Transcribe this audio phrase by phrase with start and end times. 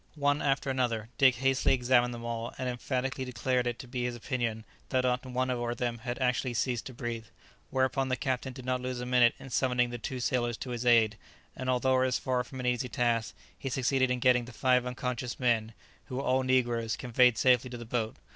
[0.15, 4.15] One after another, Dick hastily examined them all, and emphatically declared it to be his
[4.15, 7.25] opinion, that not one or them had actually ceased to breathe;
[7.69, 10.87] whereupon the captain did not lose a minute in summoning the two sailors to his
[10.87, 11.17] aid,
[11.55, 14.87] and although it was far from an easy task, he succeeded in getting the five
[14.87, 15.71] unconscious men,
[16.05, 18.15] who were all negroes, conveyed safely to the boat.